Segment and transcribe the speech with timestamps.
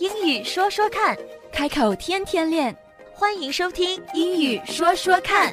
[0.00, 1.16] 英语说说看，
[1.52, 2.76] 开口天天练。
[3.12, 5.52] 欢迎收听《英语说说看》。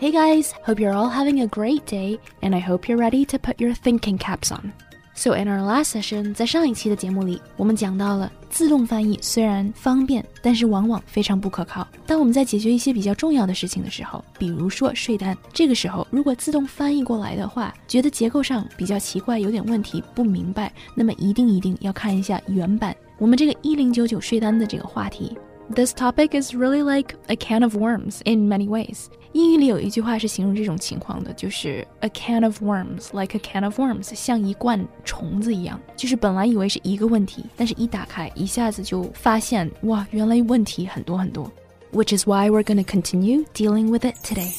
[0.00, 3.38] Hey guys, hope you're all having a great day, and I hope you're ready to
[3.38, 4.72] put your thinking caps on.
[5.15, 11.87] So in our last session，在上一期的节目里，我们讲到了自动翻译虽然方便，但是往往非常不可靠。
[12.05, 22.95] 当我们在解决一些比较重要的事情的时候，比如说税单，这个时候如果自动翻译过来的话，觉得结构上比较奇怪，有点问题，不明白，那么一定一定要看一下原版。
[23.19, 25.37] 我们这个一零九九税单的这个话题
[25.74, 29.06] ，This topic is really like a can of worms in many ways。
[29.32, 35.78] 英语里有一句话是形容这种情况的，就是 a can of worms like a can of worms，像一罐虫子一样。
[35.96, 41.50] 就是本来以为是一个问题，但是一打开，一下子就发现哇，原来问题很多很多。
[41.92, 44.52] Which is why we're going to continue dealing with it today.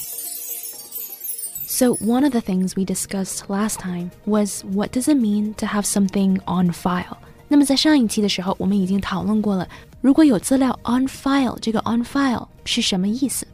[1.68, 5.68] So, one of the things we discussed last time was what does it mean to
[5.68, 7.18] have something on file?
[7.48, 9.68] 那么在上一期的时候，我们已经讨论过了，
[10.04, 13.46] 如果有资料 on file，这个 on file 是什么意思？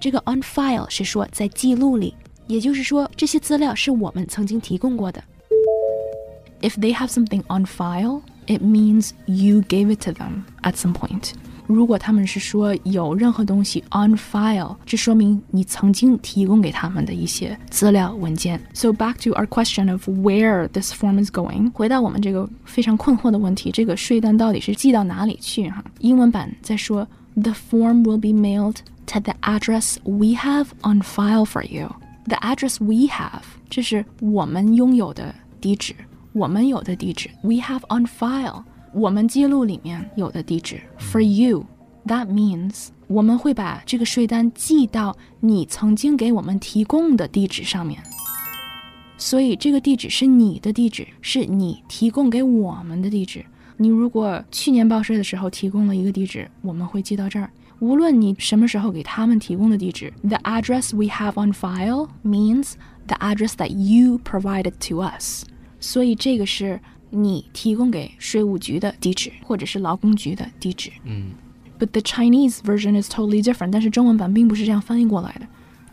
[0.00, 2.14] 这个 on file 是说在记录里，
[2.46, 5.22] 也就是说这些资料是我们曾经提供过的。
[6.60, 11.32] If they have something on file, it means you gave it to them at some point.
[11.70, 18.60] 如果他们是说有任何东西 on file，这说明你曾经提供给他们的一些资料文件。
[18.72, 25.68] So back to our question of where this form is going，回到我们这个非常困惑的问题，这个税单到底是寄到哪里去？
[25.70, 28.76] 哈，英文版在说 the form will be mailed
[29.06, 31.88] to the address we have on file for you.
[32.28, 35.94] The address we have，这是我们拥有的地址，
[36.32, 37.30] 我们有的地址。
[37.42, 40.80] We have on file，我们记录里面有的地址。
[41.10, 41.66] For you,
[42.06, 48.02] that means 我们会把这个税单寄到你曾经给我们提供的地址上面。
[49.18, 53.44] 所以这个地址是你的地址，是你提供给我们的地址。
[53.78, 57.50] 你如果去年报税的时候提供了一个地址，我们会寄到这儿。
[57.78, 62.72] 无论你什么时候给他们提供的地址，the address we have on file means
[63.06, 65.44] the address that you provided to us。
[65.78, 66.80] 所以这个是
[67.10, 70.90] 你提供给税务局的地址，或者是劳工局的地址。
[71.04, 71.32] 嗯。
[71.78, 73.70] But the Chinese version is totally different。
[73.70, 75.46] 但是中文版并不是这样翻译过来的。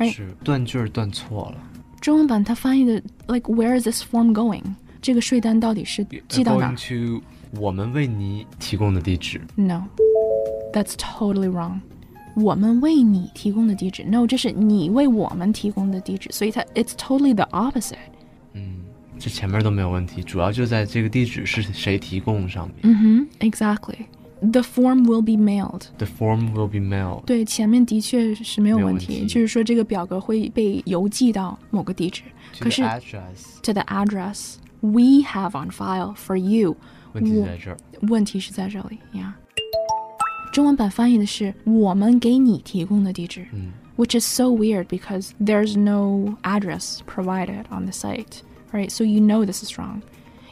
[0.06, 0.12] Right？
[0.12, 1.57] 是断句断错了。
[2.00, 2.94] 中文版它翻译的
[3.28, 4.63] like Where is this form going？
[5.01, 6.74] 这个税单到底是寄到哪？
[6.74, 7.22] To
[7.59, 9.41] 我们为你提供的地址。
[9.56, 11.81] No。That's totally wrong.
[12.35, 17.97] 我们为你提供的地址，no，这是你为我们提供的地址，所以它 it's totally the opposite。
[19.18, 22.75] 嗯，这前面都没有问题，主要就在这个地址是谁提供上面。
[22.84, 25.84] 嗯哼，exactly。The form will be mailed.
[25.97, 27.24] The form will be mailed.
[27.24, 32.24] 对，前面的确是没有问题，就是说这个表格会被邮寄到某个地址。
[32.59, 32.81] 可是
[33.62, 36.75] to the address we have on file for you。
[37.13, 37.78] 问题在这儿。
[38.01, 39.31] 问题是在这里，yeah。
[40.51, 48.41] 中文版翻译的是我们给你提供的地址，嗯，which is so weird because there's no address provided on the site,
[48.72, 48.90] right?
[48.90, 50.01] So you know this is wrong，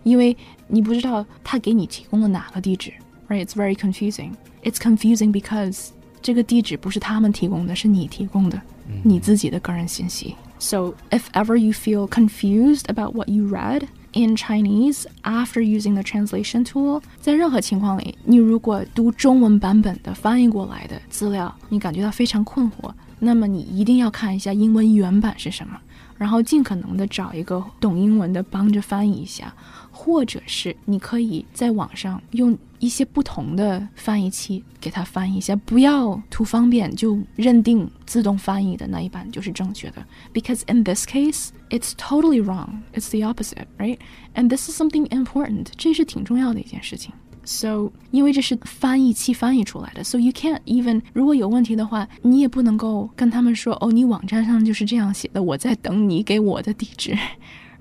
[0.04, 2.94] 因为你不知道他给你提供了哪个地址，
[3.28, 3.46] right?
[3.46, 4.32] It's very confusing.
[4.64, 5.90] It's confusing because
[6.22, 8.62] 这个地址不是他们提供的，是你提供的，
[9.04, 10.36] 你自己的个人信息。
[10.60, 16.64] So if ever you feel confused about what you read, in Chinese after using the translation
[16.66, 25.79] tool，在任何情况里，你如果读中文版本的翻译过来的资料，你感觉到非常困惑， 那么你一定要看一下英文原版是什么，
[26.17, 29.53] 然后尽可能的找一个懂英文的帮着翻译一下。
[29.99, 40.07] 或者是你可以在网上用一些不同的翻译器给它翻译一下，不要图方便就认定自动翻译的那一版就是正确的。
[40.35, 42.83] Because in this case, it's totally wrong.
[42.93, 43.99] It's the opposite, right?
[44.35, 45.69] And this is something important.
[45.79, 47.15] 这是挺重要的一件事情。
[47.46, 57.18] So，因为这是翻译器翻译出来的，so you can't even 如果有问题的话，你也不能够跟他们说哦，你网站上就是这样写的，我在等你给我的地址，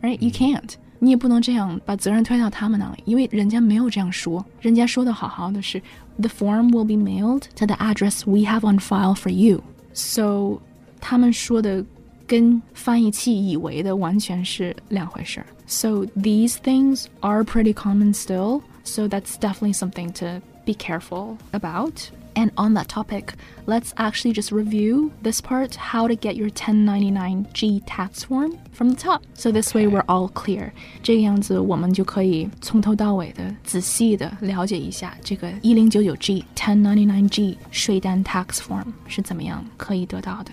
[0.01, 0.19] right?
[0.19, 0.71] You can't.
[0.99, 5.81] 你也不能这样把责任推到他们那里，因为人家没有这样说，人家说的好好的是，
[6.19, 10.59] the form will be mailed to the address we have on file for you。So，
[11.01, 11.85] 他们说的
[12.27, 15.47] 跟翻译器以为的完全是两回事儿。
[15.67, 18.63] So these things are pretty common still.
[18.85, 22.11] So that's definitely something to be careful about.
[22.37, 23.35] And on that topic,
[23.67, 28.97] let's actually just review this part how to get your 1099G tax form from the
[28.97, 29.23] top.
[29.35, 30.73] So this way we're all clear.
[31.03, 40.53] 这个样子我们就可以从头到尾的仔细的了解一下这个 1099G 1099G 税单 tax form 是怎么样可以得到的。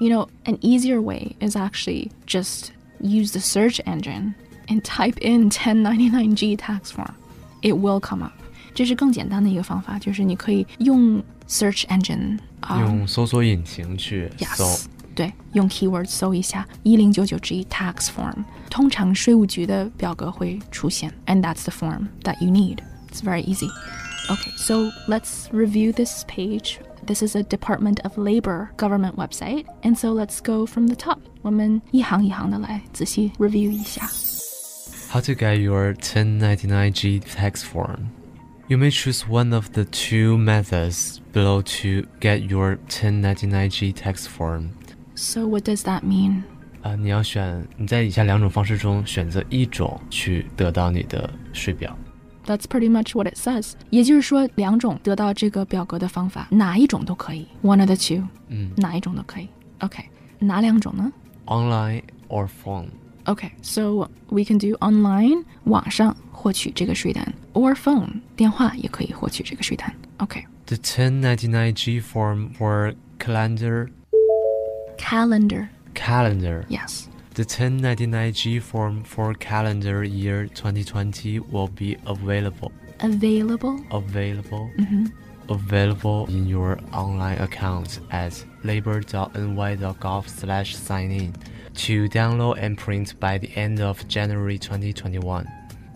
[0.00, 2.70] You know, an easier way is actually just
[3.00, 4.34] use the search engine
[4.72, 7.14] and type in 1099G tax form,
[7.62, 8.32] it will come up.
[8.74, 14.64] 这是更简单的一个方法，就是你可以用 search engine 啊、用搜索引擎去搜。
[14.64, 22.78] Yes，对，用 keyword 搜一下一零九九 G tax form，通常税务局的表格会出现，and that's the form that you need.
[23.10, 23.68] It's very easy.
[24.28, 26.78] Okay, so let's review this page.
[27.04, 31.18] This is a Department of Labor government website, and so let's go from the top.
[31.42, 34.08] 我们一行一行的来仔细 review 一下。
[35.12, 38.10] How to get your 1099G tax form.
[38.68, 44.70] You may choose one of the two methods below to get your 1099G tax form.
[45.14, 46.42] So what does that mean?
[46.82, 51.96] 啊、你要选你在以下两种方式中选择一种去得到你的税表。
[52.46, 53.72] That's pretty much what it says.
[53.90, 57.46] 也就是说，两种得到这个表格的方法，哪一种都可以。
[57.62, 59.48] One of the two，嗯哪一种都可以。
[59.80, 60.02] OK，
[60.38, 61.12] 哪两种呢？
[61.46, 62.86] ，online or phone.
[63.26, 69.94] Okay, so we can do online 网上获取这个税单，or phone 电话也可以获取这个税单。
[70.18, 73.88] Okay, The 1099G form for calendar
[74.96, 76.64] calendar calendar.
[76.68, 77.06] yes.
[77.34, 84.68] The 1099G form for calendar year 2020 will be available Available available
[85.48, 91.32] available in your online account at labor.ny.gov slash sign in
[91.74, 95.46] to download and print by the end of January 2021.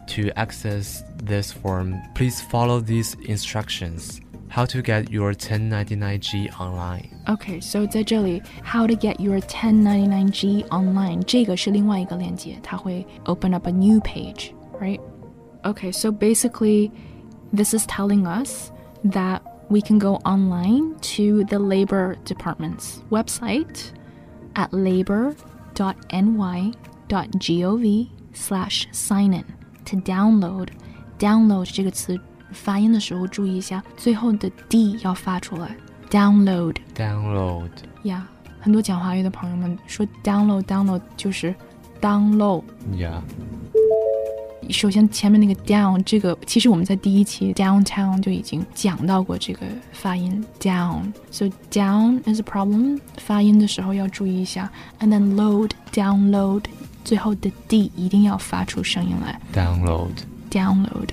[0.09, 4.21] To access this form, please follow these instructions.
[4.49, 7.09] How to get your 1099G online.
[7.27, 15.01] Okay, so 在这里，How to get your 1099G online 这个是另外一个链接，它会 open up a new page, right?
[15.63, 16.91] Okay, so basically,
[17.55, 18.71] this is telling us
[19.07, 23.93] that we can go online to the Labor Department's website
[24.55, 25.37] at labor.ny.gov
[28.35, 29.45] slash sign in
[29.85, 30.69] to download.
[31.19, 32.19] Download 这个词
[32.51, 35.77] 发音的时候注意一下，最后的 d 要发出来。
[36.11, 37.71] Download Download.
[38.05, 38.29] 呀
[38.61, 41.55] 很多讲华语的朋友们说 download download 就是
[42.01, 42.65] download。
[42.93, 43.21] Yeah.
[44.72, 49.62] 首先前面那个 down 这个，其实我们在第一期 downtown 就已经讲到过这个
[49.92, 51.12] 发音 down。
[51.32, 54.72] So down is a problem，发音的时候要注意一下。
[55.00, 56.64] And then load download，
[57.04, 59.40] 最后的 d 一定要发出声音来。
[60.50, 61.08] Download.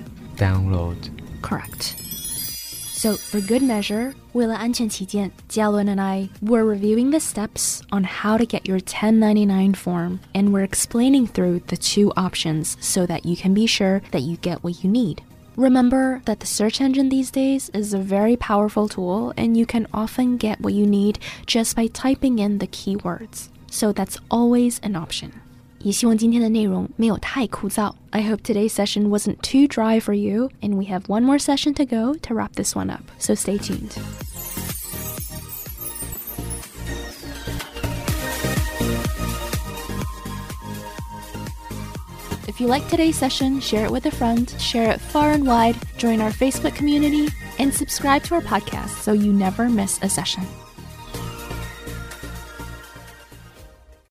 [3.04, 3.04] Download Download.
[3.04, 3.04] correct。
[3.04, 8.46] So, for good measure, 为了安全起见, Jialun and I were reviewing the steps on how to
[8.46, 13.54] get your 1099 form, and we're explaining through the two options so that you can
[13.54, 15.22] be sure that you get what you need.
[15.56, 19.88] Remember that the search engine these days is a very powerful tool, and you can
[19.94, 23.50] often get what you need just by typing in the keywords.
[23.72, 25.42] So, that's always an option.
[25.84, 27.94] 也希望今天的内容没有太枯燥.
[28.12, 31.74] I hope today's session wasn't too dry for you, and we have one more session
[31.76, 33.04] to go to wrap this one up.
[33.18, 33.98] So stay tuned.
[42.48, 45.78] If you like today's session, share it with a friend, share it far and wide,
[45.98, 50.44] join our Facebook community, and subscribe to our podcast so you never miss a session.